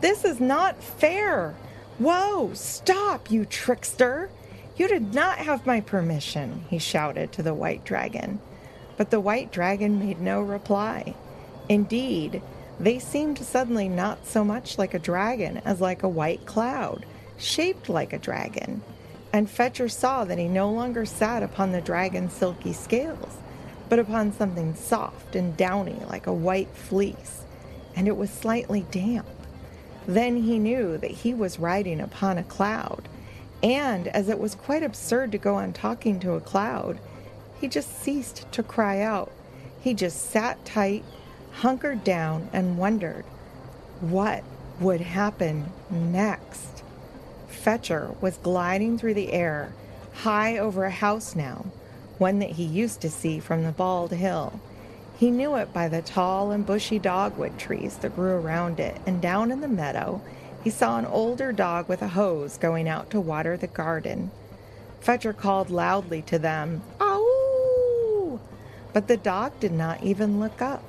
This 0.00 0.24
is 0.24 0.40
not 0.40 0.82
fair! 0.82 1.54
Whoa! 1.98 2.52
Stop, 2.54 3.28
you 3.28 3.44
trickster! 3.44 4.30
You 4.76 4.86
did 4.86 5.14
not 5.14 5.38
have 5.38 5.66
my 5.66 5.80
permission, 5.80 6.64
he 6.70 6.78
shouted 6.78 7.32
to 7.32 7.42
the 7.42 7.54
white 7.54 7.84
dragon. 7.84 8.38
But 8.96 9.10
the 9.10 9.18
white 9.18 9.50
dragon 9.50 9.98
made 9.98 10.20
no 10.20 10.40
reply. 10.40 11.16
Indeed, 11.68 12.40
they 12.78 13.00
seemed 13.00 13.38
suddenly 13.38 13.88
not 13.88 14.26
so 14.26 14.44
much 14.44 14.78
like 14.78 14.94
a 14.94 15.00
dragon 15.00 15.58
as 15.64 15.80
like 15.80 16.04
a 16.04 16.08
white 16.08 16.46
cloud, 16.46 17.04
shaped 17.36 17.88
like 17.88 18.12
a 18.12 18.18
dragon. 18.18 18.82
And 19.32 19.50
Fetcher 19.50 19.88
saw 19.88 20.24
that 20.24 20.38
he 20.38 20.46
no 20.46 20.70
longer 20.70 21.04
sat 21.04 21.42
upon 21.42 21.72
the 21.72 21.80
dragon's 21.80 22.32
silky 22.32 22.72
scales, 22.72 23.38
but 23.88 23.98
upon 23.98 24.32
something 24.32 24.76
soft 24.76 25.34
and 25.34 25.56
downy 25.56 26.00
like 26.08 26.28
a 26.28 26.32
white 26.32 26.70
fleece, 26.70 27.42
and 27.96 28.06
it 28.06 28.16
was 28.16 28.30
slightly 28.30 28.86
damp. 28.92 29.26
Then 30.08 30.44
he 30.44 30.58
knew 30.58 30.96
that 30.96 31.10
he 31.10 31.34
was 31.34 31.58
riding 31.58 32.00
upon 32.00 32.38
a 32.38 32.42
cloud, 32.42 33.06
and 33.62 34.08
as 34.08 34.30
it 34.30 34.38
was 34.38 34.54
quite 34.54 34.82
absurd 34.82 35.30
to 35.32 35.38
go 35.38 35.56
on 35.56 35.74
talking 35.74 36.18
to 36.20 36.32
a 36.32 36.40
cloud, 36.40 36.98
he 37.60 37.68
just 37.68 38.02
ceased 38.02 38.50
to 38.52 38.62
cry 38.62 39.02
out. 39.02 39.30
He 39.82 39.92
just 39.92 40.30
sat 40.30 40.64
tight 40.64 41.04
hunkered 41.52 42.04
down 42.04 42.48
and 42.54 42.78
wondered 42.78 43.24
what 44.00 44.44
would 44.80 45.02
happen 45.02 45.66
next. 45.90 46.82
Fetcher 47.48 48.14
was 48.20 48.38
gliding 48.38 48.96
through 48.96 49.14
the 49.14 49.32
air, 49.32 49.74
high 50.14 50.56
over 50.56 50.84
a 50.84 50.90
house 50.90 51.36
now, 51.36 51.66
one 52.16 52.38
that 52.38 52.52
he 52.52 52.64
used 52.64 53.02
to 53.02 53.10
see 53.10 53.40
from 53.40 53.64
the 53.64 53.72
bald 53.72 54.12
hill. 54.12 54.58
He 55.18 55.32
knew 55.32 55.56
it 55.56 55.72
by 55.72 55.88
the 55.88 56.00
tall 56.00 56.52
and 56.52 56.64
bushy 56.64 57.00
dogwood 57.00 57.58
trees 57.58 57.96
that 57.96 58.14
grew 58.14 58.36
around 58.36 58.78
it, 58.78 59.00
and 59.04 59.20
down 59.20 59.50
in 59.50 59.60
the 59.60 59.66
meadow 59.66 60.20
he 60.62 60.70
saw 60.70 60.96
an 60.96 61.06
older 61.06 61.50
dog 61.50 61.88
with 61.88 62.02
a 62.02 62.08
hose 62.08 62.56
going 62.56 62.88
out 62.88 63.10
to 63.10 63.20
water 63.20 63.56
the 63.56 63.66
garden. 63.66 64.30
Fetcher 65.00 65.32
called 65.32 65.70
loudly 65.70 66.22
to 66.22 66.38
them, 66.38 66.82
Ow! 67.00 68.38
But 68.92 69.08
the 69.08 69.16
dog 69.16 69.58
did 69.58 69.72
not 69.72 70.04
even 70.04 70.38
look 70.38 70.62
up. 70.62 70.84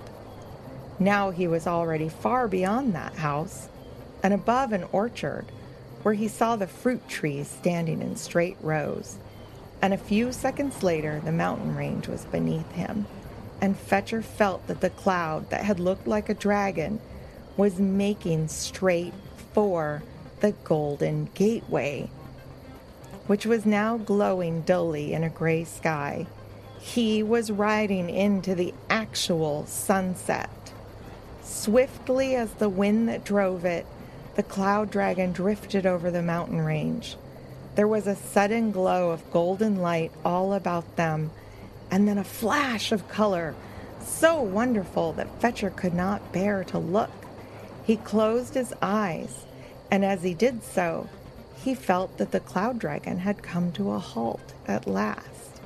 Now 0.99 1.31
he 1.31 1.47
was 1.47 1.65
already 1.65 2.07
far 2.07 2.47
beyond 2.47 2.93
that 2.93 3.15
house 3.15 3.67
and 4.21 4.31
above 4.31 4.73
an 4.73 4.85
orchard 4.91 5.45
where 6.03 6.13
he 6.13 6.27
saw 6.27 6.55
the 6.55 6.67
fruit 6.67 7.07
trees 7.09 7.47
standing 7.47 7.99
in 7.99 8.15
straight 8.15 8.57
rows. 8.61 9.17
And 9.81 9.91
a 9.91 9.97
few 9.97 10.31
seconds 10.31 10.83
later, 10.83 11.19
the 11.25 11.31
mountain 11.31 11.75
range 11.75 12.07
was 12.07 12.25
beneath 12.25 12.71
him, 12.73 13.07
and 13.61 13.77
Fetcher 13.77 14.21
felt 14.21 14.67
that 14.67 14.81
the 14.81 14.89
cloud 14.89 15.49
that 15.49 15.63
had 15.63 15.79
looked 15.79 16.07
like 16.07 16.29
a 16.29 16.33
dragon 16.33 16.99
was 17.57 17.79
making 17.79 18.47
straight 18.47 19.13
for 19.53 20.03
the 20.39 20.51
Golden 20.63 21.29
Gateway, 21.33 22.09
which 23.27 23.45
was 23.45 23.65
now 23.65 23.97
glowing 23.97 24.61
dully 24.61 25.13
in 25.13 25.23
a 25.23 25.29
gray 25.29 25.63
sky. 25.63 26.25
He 26.79 27.21
was 27.21 27.51
riding 27.51 28.09
into 28.09 28.55
the 28.55 28.73
actual 28.89 29.65
sunset. 29.65 30.49
Swiftly 31.43 32.35
as 32.35 32.53
the 32.53 32.69
wind 32.69 33.09
that 33.09 33.25
drove 33.25 33.65
it, 33.65 33.85
the 34.35 34.43
cloud 34.43 34.89
dragon 34.89 35.33
drifted 35.33 35.85
over 35.85 36.09
the 36.09 36.21
mountain 36.21 36.61
range. 36.61 37.17
There 37.75 37.87
was 37.87 38.07
a 38.07 38.15
sudden 38.15 38.71
glow 38.71 39.11
of 39.11 39.31
golden 39.31 39.81
light 39.81 40.11
all 40.23 40.53
about 40.53 40.95
them, 40.95 41.31
and 41.91 42.07
then 42.07 42.17
a 42.17 42.23
flash 42.23 42.91
of 42.91 43.07
color, 43.07 43.55
so 44.01 44.41
wonderful 44.41 45.13
that 45.13 45.41
Fetcher 45.41 45.69
could 45.69 45.93
not 45.93 46.31
bear 46.31 46.63
to 46.65 46.77
look. 46.77 47.11
He 47.85 47.97
closed 47.97 48.53
his 48.53 48.73
eyes, 48.81 49.45
and 49.89 50.05
as 50.05 50.23
he 50.23 50.33
did 50.33 50.63
so, 50.63 51.09
he 51.63 51.73
felt 51.75 52.17
that 52.17 52.31
the 52.31 52.39
cloud 52.39 52.79
dragon 52.79 53.19
had 53.19 53.43
come 53.43 53.71
to 53.73 53.91
a 53.91 53.99
halt 53.99 54.53
at 54.67 54.87
last. 54.87 55.61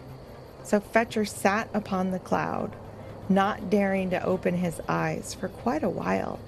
So 0.63 0.79
Fetcher 0.79 1.25
sat 1.25 1.69
upon 1.73 2.11
the 2.11 2.19
cloud, 2.19 2.75
not 3.29 3.69
daring 3.69 4.09
to 4.11 4.23
open 4.23 4.55
his 4.55 4.81
eyes 4.87 5.33
for 5.33 5.49
quite 5.49 5.83
a 5.83 5.89
while. 5.89 6.39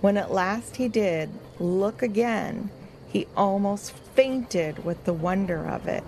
When 0.00 0.16
at 0.16 0.30
last 0.30 0.76
he 0.76 0.88
did 0.88 1.30
look 1.58 2.02
again, 2.02 2.70
he 3.08 3.26
almost 3.36 3.92
fainted 3.92 4.84
with 4.84 5.04
the 5.04 5.12
wonder 5.12 5.66
of 5.66 5.88
it. 5.88 6.04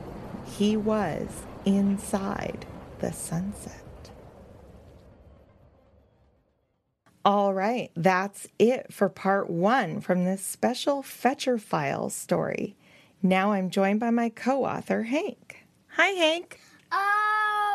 He 0.47 0.77
was 0.77 1.29
inside 1.65 2.67
the 3.01 3.13
sunset. 3.13 3.83
All 7.25 7.53
right, 7.53 7.91
that's 7.95 8.47
it 8.59 8.93
for 8.93 9.09
part 9.09 9.51
one 9.51 10.01
from 10.01 10.25
this 10.25 10.43
special 10.43 11.03
Fetcher 11.03 11.59
Files 11.59 12.15
story. 12.15 12.77
Now 13.23 13.53
I'm 13.53 13.69
joined 13.69 14.01
by 14.01 14.11
my 14.11 14.31
co 14.31 14.65
author, 14.65 15.03
Hank. 15.03 15.67
Hi, 15.89 16.09
Hank. 16.09 16.59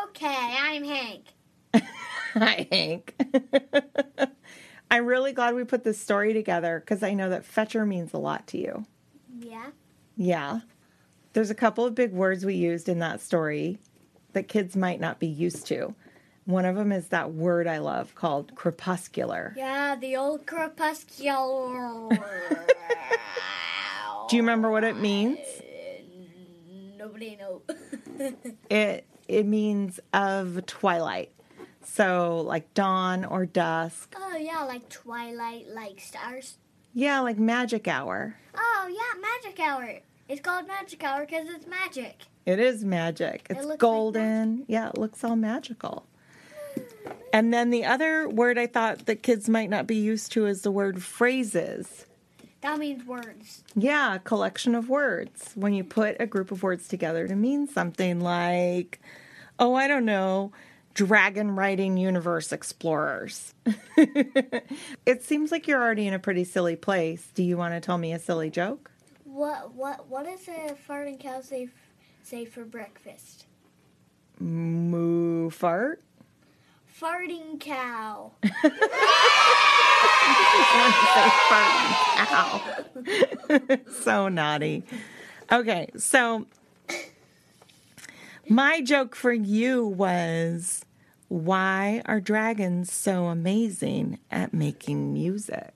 Okay, 0.08 0.26
I'm 0.26 0.84
Hank. 0.84 1.24
Hi, 2.34 2.66
Hank. 2.72 3.14
I'm 4.90 5.06
really 5.06 5.32
glad 5.32 5.54
we 5.54 5.64
put 5.64 5.84
this 5.84 6.00
story 6.00 6.32
together 6.32 6.80
because 6.80 7.02
I 7.02 7.14
know 7.14 7.30
that 7.30 7.44
Fetcher 7.44 7.86
means 7.86 8.12
a 8.12 8.18
lot 8.18 8.46
to 8.48 8.58
you. 8.58 8.84
Yeah. 9.38 9.70
Yeah. 10.16 10.60
There's 11.34 11.50
a 11.50 11.54
couple 11.54 11.84
of 11.84 11.94
big 11.94 12.12
words 12.12 12.44
we 12.44 12.54
used 12.54 12.88
in 12.88 12.98
that 13.00 13.20
story 13.20 13.78
that 14.36 14.48
kids 14.48 14.76
might 14.76 15.00
not 15.00 15.18
be 15.18 15.26
used 15.26 15.66
to. 15.66 15.94
One 16.44 16.66
of 16.66 16.76
them 16.76 16.92
is 16.92 17.08
that 17.08 17.32
word 17.32 17.66
I 17.66 17.78
love 17.78 18.14
called 18.14 18.54
crepuscular. 18.54 19.54
Yeah, 19.56 19.96
the 19.96 20.14
old 20.16 20.46
crepuscular. 20.46 22.10
Do 24.28 24.36
you 24.36 24.42
remember 24.42 24.70
what 24.70 24.84
it 24.84 24.98
means? 24.98 25.38
Uh, 25.38 26.02
nobody 26.98 27.36
knows. 27.36 27.62
It 28.70 29.06
it 29.26 29.46
means 29.46 30.00
of 30.12 30.66
twilight. 30.66 31.32
So 31.82 32.42
like 32.46 32.74
dawn 32.74 33.24
or 33.24 33.46
dusk. 33.46 34.14
oh 34.18 34.36
yeah, 34.36 34.64
like 34.64 34.90
twilight, 34.90 35.68
like 35.68 36.00
stars. 36.00 36.58
Yeah, 36.92 37.20
like 37.20 37.38
magic 37.38 37.88
hour. 37.88 38.36
Oh 38.54 38.86
yeah, 38.88 39.18
magic 39.20 39.58
hour. 39.60 40.00
It's 40.28 40.42
called 40.42 40.68
magic 40.68 41.02
hour 41.02 41.24
because 41.24 41.48
it's 41.48 41.66
magic. 41.66 42.26
It 42.46 42.60
is 42.60 42.84
magic. 42.84 43.46
It's 43.50 43.66
like 43.66 43.78
golden. 43.80 44.64
yeah, 44.68 44.88
it 44.88 44.98
looks 44.98 45.24
all 45.24 45.36
magical. 45.36 46.06
And 47.32 47.52
then 47.52 47.70
the 47.70 47.84
other 47.84 48.28
word 48.28 48.56
I 48.56 48.66
thought 48.66 49.06
that 49.06 49.22
kids 49.22 49.48
might 49.48 49.68
not 49.68 49.86
be 49.86 49.96
used 49.96 50.32
to 50.32 50.46
is 50.46 50.62
the 50.62 50.70
word 50.70 51.02
phrases. 51.02 52.06
That 52.62 52.78
means 52.78 53.04
words. 53.04 53.62
Yeah, 53.74 54.18
collection 54.18 54.74
of 54.74 54.88
words. 54.88 55.52
When 55.54 55.74
you 55.74 55.84
put 55.84 56.16
a 56.18 56.26
group 56.26 56.50
of 56.50 56.62
words 56.62 56.88
together 56.88 57.28
to 57.28 57.36
mean 57.36 57.68
something 57.68 58.20
like, 58.20 59.00
oh, 59.58 59.74
I 59.74 59.86
don't 59.88 60.04
know, 60.04 60.52
dragon 60.94 61.54
riding 61.54 61.96
universe 61.96 62.52
explorers. 62.52 63.54
it 63.96 65.22
seems 65.22 65.52
like 65.52 65.68
you're 65.68 65.82
already 65.82 66.06
in 66.06 66.14
a 66.14 66.18
pretty 66.18 66.44
silly 66.44 66.76
place. 66.76 67.28
Do 67.34 67.42
you 67.42 67.58
want 67.58 67.74
to 67.74 67.80
tell 67.80 67.98
me 67.98 68.12
a 68.12 68.18
silly 68.18 68.50
joke? 68.50 68.90
What 69.24 69.74
what 69.74 70.08
what 70.08 70.24
does 70.24 70.48
a 70.48 70.74
farting 70.88 71.20
cow 71.20 71.42
say 71.42 71.68
say 72.26 72.44
for 72.44 72.64
breakfast? 72.64 73.46
Moo 74.40 75.48
fart? 75.48 76.02
Farting 77.00 77.60
cow. 77.60 78.32
Ow. 82.18 82.62
so 84.00 84.28
naughty. 84.28 84.82
Okay, 85.52 85.88
so 85.96 86.46
my 88.48 88.80
joke 88.80 89.14
for 89.14 89.32
you 89.32 89.86
was 89.86 90.84
why 91.28 92.02
are 92.06 92.20
dragons 92.20 92.92
so 92.92 93.26
amazing 93.26 94.18
at 94.32 94.52
making 94.52 95.12
music? 95.12 95.75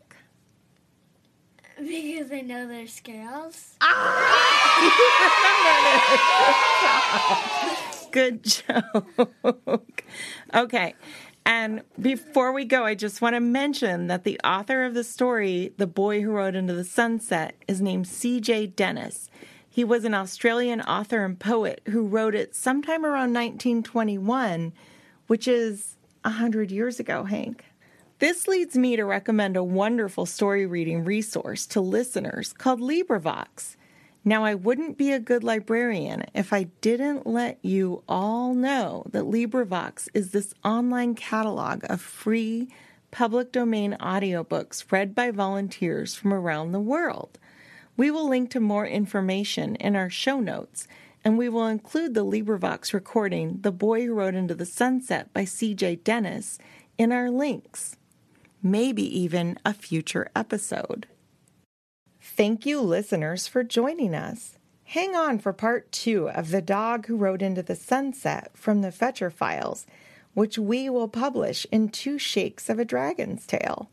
Because 1.87 2.31
I 2.31 2.43
know 2.43 2.69
their 2.69 2.87
scales. 2.87 3.77
Good 8.13 8.45
joke. 8.45 10.05
okay. 10.55 10.95
And 11.47 11.83
before 12.01 12.53
we 12.53 12.65
go, 12.65 12.85
I 12.85 12.95
just 12.95 13.23
want 13.23 13.35
to 13.35 13.41
mention 13.41 14.09
that 14.09 14.25
the 14.25 14.39
author 14.45 14.85
of 14.85 14.95
the 14.95 15.05
story, 15.05 15.73
The 15.79 15.87
Boy 15.87 16.21
Who 16.21 16.33
Rode 16.33 16.55
Into 16.55 16.75
the 16.75 16.85
Sunset, 16.85 17.55
is 17.67 17.81
named 17.81 18.07
C.J. 18.07 18.69
Dennis. 18.69 19.31
He 19.69 19.83
was 19.83 20.05
an 20.05 20.15
Australian 20.15 20.81
author 20.83 21.25
and 21.25 21.39
poet 21.39 21.81
who 21.87 22.07
wrote 22.07 22.35
it 22.35 22.55
sometime 22.55 23.05
around 23.05 23.33
1921, 23.33 24.73
which 25.29 25.49
is 25.49 25.97
a 26.25 26.31
100 26.31 26.71
years 26.71 27.01
ago, 27.01 27.25
Hank. 27.25 27.65
This 28.21 28.47
leads 28.47 28.77
me 28.77 28.97
to 28.97 29.07
recommend 29.07 29.57
a 29.57 29.65
wonderful 29.65 30.27
story 30.27 30.67
reading 30.67 31.05
resource 31.07 31.65
to 31.69 31.81
listeners 31.81 32.53
called 32.53 32.79
LibriVox. 32.79 33.77
Now, 34.27 34.45
I 34.45 34.55
wouldn't 34.55 34.99
be 34.99 35.11
a 35.11 35.19
good 35.19 35.43
librarian 35.43 36.27
if 36.35 36.53
I 36.53 36.65
didn't 36.83 37.27
let 37.27 37.59
you 37.63 38.03
all 38.07 38.53
know 38.53 39.05
that 39.13 39.25
LibriVox 39.25 40.09
is 40.13 40.33
this 40.33 40.53
online 40.63 41.15
catalog 41.15 41.83
of 41.89 42.03
free 42.03 42.69
public 43.11 43.53
domain 43.53 43.97
audiobooks 43.99 44.93
read 44.93 45.15
by 45.15 45.31
volunteers 45.31 46.15
from 46.15 46.35
around 46.35 46.73
the 46.73 46.79
world. 46.79 47.39
We 47.97 48.11
will 48.11 48.29
link 48.29 48.51
to 48.51 48.61
more 48.61 48.87
information 48.87 49.77
in 49.77 49.97
our 49.97 50.11
show 50.11 50.41
notes, 50.41 50.87
and 51.25 51.39
we 51.39 51.49
will 51.49 51.67
include 51.67 52.13
the 52.13 52.27
LibriVox 52.27 52.93
recording, 52.93 53.61
The 53.63 53.73
Boy 53.73 54.05
Who 54.05 54.13
Rode 54.13 54.35
Into 54.35 54.55
the 54.55 54.67
Sunset 54.67 55.33
by 55.33 55.45
CJ 55.45 56.05
Dennis, 56.05 56.59
in 56.99 57.13
our 57.13 57.31
links. 57.31 57.97
Maybe 58.63 59.03
even 59.19 59.59
a 59.65 59.73
future 59.73 60.31
episode. 60.37 61.07
Thank 62.21 62.67
you, 62.67 62.81
listeners, 62.81 63.47
for 63.47 63.65
joining 63.65 64.15
us. 64.15 64.59
Hang 64.85 65.17
on 65.17 65.39
for 65.39 65.53
part 65.53 65.91
two 65.93 66.29
of 66.31 66.51
The 66.51 66.61
Dog 66.61 67.07
Who 67.07 67.17
Rode 67.17 67.43
Into 67.43 67.63
the 67.63 67.77
Sunset 67.77 68.51
from 68.55 68.83
the 68.83 68.93
Fetcher 68.93 69.31
Files, 69.31 69.87
which 70.35 70.59
we 70.59 70.91
will 70.91 71.09
publish 71.09 71.67
in 71.73 71.89
two 71.89 72.19
shakes 72.19 72.69
of 72.69 72.79
a 72.79 72.85
dragon's 72.85 73.47
tail. 73.47 73.91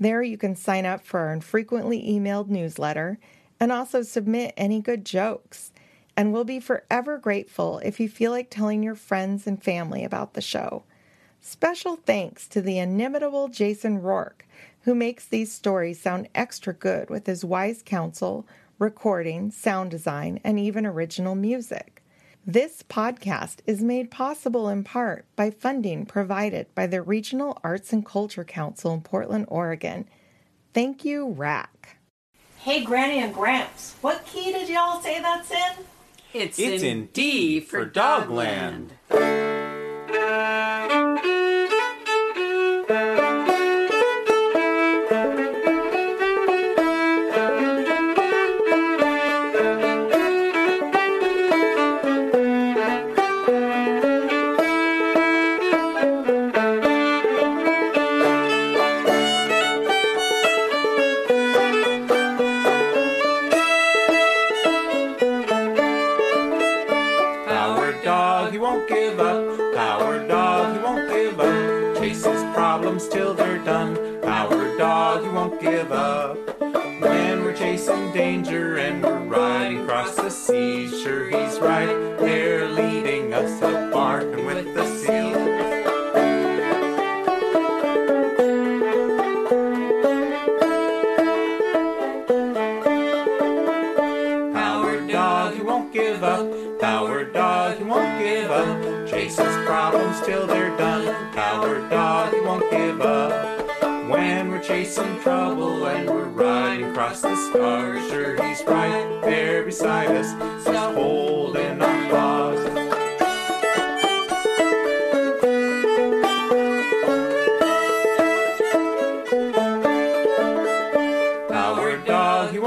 There 0.00 0.22
you 0.22 0.38
can 0.38 0.54
sign 0.54 0.86
up 0.86 1.04
for 1.04 1.18
our 1.20 1.32
infrequently 1.32 2.02
emailed 2.02 2.48
newsletter 2.48 3.18
and 3.60 3.72
also 3.72 4.02
submit 4.02 4.54
any 4.56 4.80
good 4.80 5.04
jokes. 5.04 5.72
And 6.18 6.32
we'll 6.32 6.42
be 6.42 6.58
forever 6.58 7.16
grateful 7.16 7.78
if 7.84 8.00
you 8.00 8.08
feel 8.08 8.32
like 8.32 8.50
telling 8.50 8.82
your 8.82 8.96
friends 8.96 9.46
and 9.46 9.62
family 9.62 10.02
about 10.02 10.34
the 10.34 10.40
show. 10.40 10.82
Special 11.40 11.94
thanks 11.94 12.48
to 12.48 12.60
the 12.60 12.76
inimitable 12.76 13.46
Jason 13.46 14.02
Roark, 14.02 14.40
who 14.80 14.96
makes 14.96 15.24
these 15.24 15.52
stories 15.52 16.00
sound 16.00 16.28
extra 16.34 16.74
good 16.74 17.08
with 17.08 17.26
his 17.26 17.44
wise 17.44 17.84
counsel, 17.86 18.48
recording, 18.80 19.52
sound 19.52 19.92
design, 19.92 20.40
and 20.42 20.58
even 20.58 20.84
original 20.84 21.36
music. 21.36 22.02
This 22.44 22.82
podcast 22.82 23.58
is 23.64 23.80
made 23.80 24.10
possible 24.10 24.68
in 24.68 24.82
part 24.82 25.24
by 25.36 25.50
funding 25.50 26.04
provided 26.04 26.66
by 26.74 26.88
the 26.88 27.00
Regional 27.00 27.60
Arts 27.62 27.92
and 27.92 28.04
Culture 28.04 28.42
Council 28.42 28.92
in 28.92 29.02
Portland, 29.02 29.44
Oregon. 29.46 30.08
Thank 30.74 31.04
you, 31.04 31.28
RAC. 31.28 31.96
Hey, 32.56 32.82
Granny 32.82 33.20
and 33.20 33.32
Gramps, 33.32 33.94
what 34.00 34.26
key 34.26 34.50
did 34.50 34.68
y'all 34.68 35.00
say 35.00 35.20
that's 35.20 35.52
in? 35.52 35.84
It's, 36.34 36.58
It's 36.58 36.82
in, 36.82 37.06
D 37.06 37.06
D 37.12 37.60
for 37.60 37.84
for 37.84 37.90
Dogland. 37.90 38.90
Dogland. 39.10 40.77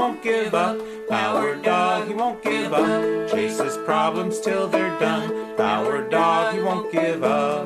Won't 0.02 0.20
give 0.20 0.52
up. 0.52 0.76
Power 1.08 1.54
dog, 1.54 2.08
he 2.08 2.14
won't 2.14 2.42
give 2.42 2.72
up. 2.72 3.30
Chases 3.30 3.76
problems 3.84 4.40
till 4.40 4.66
they're 4.66 4.98
done. 4.98 5.56
Power 5.56 6.08
dog, 6.10 6.54
he 6.54 6.60
won't 6.60 6.90
give 6.90 7.22
up. 7.22 7.64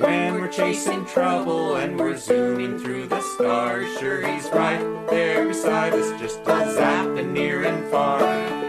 When 0.00 0.40
we're 0.40 0.48
chasing 0.48 1.06
trouble 1.06 1.76
and 1.76 1.96
we're 1.96 2.16
zooming 2.16 2.80
through 2.80 3.06
the 3.06 3.20
stars, 3.34 3.86
sure 4.00 4.26
he's 4.26 4.48
right 4.50 4.82
there 5.10 5.46
beside 5.46 5.92
us, 5.92 6.20
just 6.20 6.40
a 6.40 6.74
zapping 6.76 7.30
near 7.30 7.62
and 7.62 7.88
far. 7.88 8.59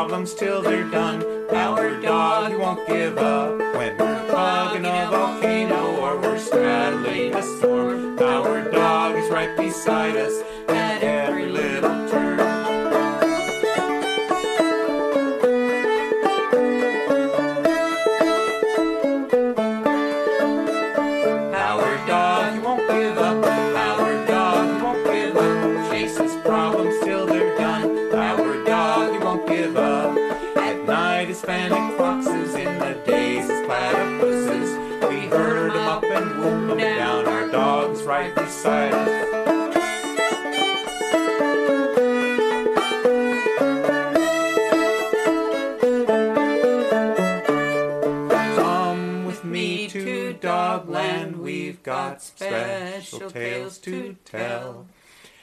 Problems 0.00 0.32
till 0.32 0.62
they're 0.62 0.90
done. 0.90 1.20
Power 1.50 2.00
dog, 2.00 2.58
won't 2.58 2.88
give 2.88 3.18
up. 3.18 3.58
When 3.76 3.98
we're 3.98 4.24
plugging 4.30 4.86
a 4.86 5.08
volcano 5.10 6.00
or 6.00 6.18
we're 6.18 6.38
straddling 6.38 7.34
a 7.34 7.42
storm, 7.42 8.18
Our 8.18 8.70
dog 8.70 9.16
is 9.16 9.28
right 9.30 9.54
beside 9.58 10.16
us 10.16 10.42
we've 51.70 51.82
got 51.84 52.20
special 52.20 53.30
tales 53.30 53.78
to 53.78 54.16
tell. 54.24 54.86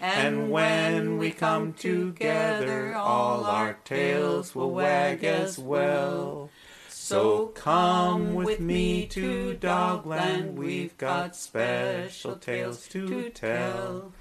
And 0.01 0.51
when 0.51 1.17
we 1.17 1.31
come 1.31 1.71
together, 1.71 2.93
all 2.93 3.45
our 3.45 3.75
tails 3.85 4.53
will 4.53 4.71
wag 4.71 5.23
as 5.23 5.57
well. 5.57 6.49
So 6.89 7.47
come 7.47 8.33
with 8.33 8.59
me 8.59 9.05
to 9.07 9.57
Dogland, 9.61 10.55
we've 10.55 10.97
got 10.97 11.33
special 11.37 12.35
tales 12.35 12.89
to 12.89 13.29
tell. 13.29 14.11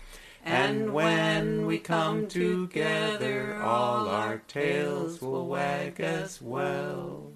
And 0.45 0.93
when 0.95 1.67
we 1.67 1.81
come 1.81 2.29
together, 2.29 3.61
all 3.61 4.09
our 4.09 4.39
tails 4.47 5.21
will 5.21 5.49
wag 5.49 5.99
as 5.99 6.41
well. 6.41 7.33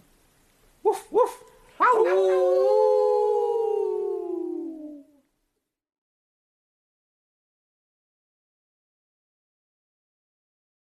Woof, 0.85 1.11
woof. 1.11 1.43
Wow. 1.81 3.20